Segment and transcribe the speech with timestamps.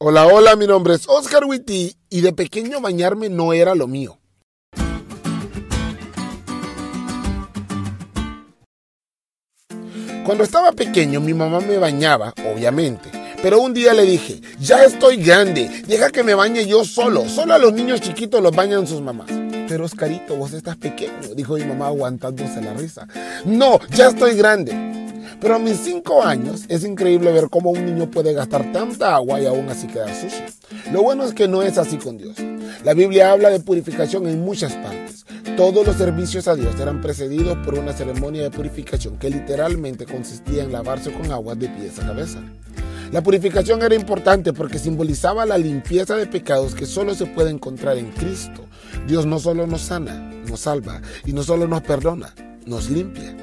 [0.00, 4.20] Hola, hola, mi nombre es Oscar Witty y de pequeño bañarme no era lo mío.
[10.24, 13.10] Cuando estaba pequeño mi mamá me bañaba, obviamente,
[13.42, 17.54] pero un día le dije, ya estoy grande, deja que me bañe yo solo, solo
[17.54, 19.32] a los niños chiquitos los bañan sus mamás.
[19.68, 23.08] Pero Oscarito, vos estás pequeño, dijo mi mamá aguantándose la risa.
[23.44, 24.87] No, ya estoy grande.
[25.40, 29.40] Pero a mis 5 años es increíble ver cómo un niño puede gastar tanta agua
[29.40, 30.44] y aún así quedar sucio.
[30.92, 32.36] Lo bueno es que no es así con Dios.
[32.84, 35.24] La Biblia habla de purificación en muchas partes.
[35.56, 40.64] Todos los servicios a Dios eran precedidos por una ceremonia de purificación que literalmente consistía
[40.64, 42.40] en lavarse con agua de pies a cabeza.
[43.12, 47.96] La purificación era importante porque simbolizaba la limpieza de pecados que solo se puede encontrar
[47.96, 48.66] en Cristo.
[49.06, 52.34] Dios no solo nos sana, nos salva y no solo nos perdona,
[52.66, 53.37] nos limpia.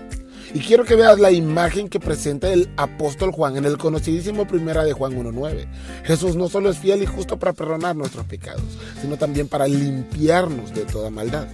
[0.55, 4.85] Y quiero que veas la imagen que presenta el apóstol Juan en el conocidísimo primera
[4.85, 5.67] de Juan 1.9.
[6.05, 8.63] Jesús no solo es fiel y justo para perdonar nuestros pecados,
[9.01, 11.49] sino también para limpiarnos de toda maldad.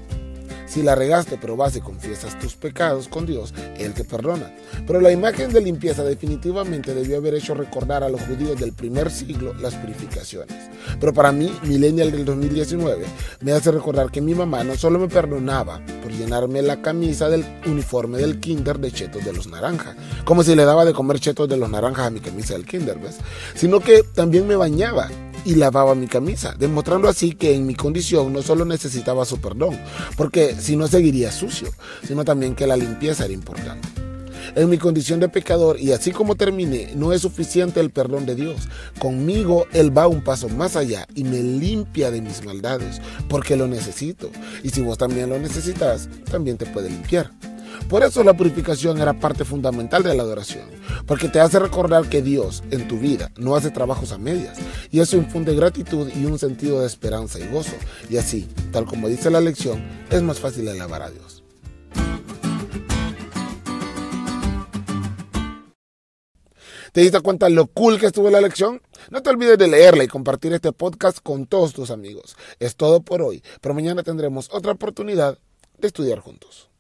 [0.72, 4.56] Si la regaste, pero vas y confiesas tus pecados con Dios, Él te perdona.
[4.88, 9.12] Pero la imagen de limpieza definitivamente debió haber hecho recordar a los judíos del primer
[9.12, 10.56] siglo las purificaciones.
[10.98, 13.04] Pero para mí, millennial del 2019,
[13.42, 17.44] me hace recordar que mi mamá no solo me perdonaba por llenarme la camisa del
[17.66, 21.50] uniforme del kinder de chetos de los naranjas, como si le daba de comer chetos
[21.50, 23.18] de los naranjas a mi camisa del kinder, ¿ves?
[23.56, 25.10] Sino que también me bañaba
[25.46, 29.80] y lavaba mi camisa, demostrando así que en mi condición no solo necesitaba su perdón,
[30.18, 31.70] porque si no seguiría sucio,
[32.06, 33.88] sino también que la limpieza era importante.
[34.56, 38.36] En mi condición de pecador y así como terminé, no es suficiente el perdón de
[38.36, 38.68] Dios.
[39.00, 43.68] Conmigo Él va un paso más allá y me limpia de mis maldades, porque lo
[43.68, 44.30] necesito.
[44.62, 47.32] Y si vos también lo necesitas, también te puede limpiar.
[47.90, 50.66] Por eso la purificación era parte fundamental de la adoración,
[51.06, 54.58] porque te hace recordar que Dios en tu vida no hace trabajos a medias,
[54.92, 57.76] y eso infunde gratitud y un sentido de esperanza y gozo,
[58.10, 61.42] y así, tal como dice la lección, es más fácil alabar a Dios.
[66.92, 68.82] ¿Te diste cuenta lo cool que estuvo la lección?
[69.10, 72.36] No te olvides de leerla y compartir este podcast con todos tus amigos.
[72.60, 75.38] Es todo por hoy, pero mañana tendremos otra oportunidad
[75.78, 76.71] de estudiar juntos.